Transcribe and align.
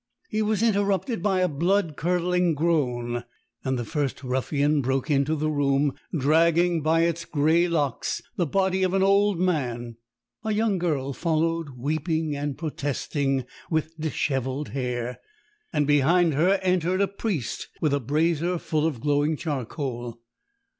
He 0.29 0.41
was 0.41 0.63
interrupted 0.63 1.21
by 1.21 1.41
a 1.41 1.47
blood 1.47 1.95
curdling 1.95 2.55
groan, 2.55 3.23
and 3.63 3.77
the 3.77 3.85
first 3.85 4.23
ruffian 4.23 4.81
broke 4.81 5.11
into 5.11 5.35
the 5.35 5.51
room, 5.51 5.93
dragging 6.11 6.81
by 6.81 7.01
its 7.01 7.23
grey 7.23 7.67
locks 7.67 8.19
the 8.35 8.47
body 8.47 8.81
of 8.81 8.95
an 8.95 9.03
old 9.03 9.37
man. 9.39 9.97
A 10.43 10.51
young 10.53 10.79
girl 10.79 11.13
followed, 11.13 11.77
weeping 11.77 12.35
and 12.35 12.57
protesting, 12.57 13.45
with 13.69 13.95
dishevelled 13.99 14.69
hair, 14.69 15.19
and 15.71 15.85
behind 15.85 16.33
her 16.33 16.59
entered 16.63 16.99
a 17.01 17.07
priest 17.07 17.67
with 17.79 17.93
a 17.93 17.99
brazier 17.99 18.57
full 18.57 18.87
of 18.87 19.01
glowing 19.01 19.37
charcoal. 19.37 20.19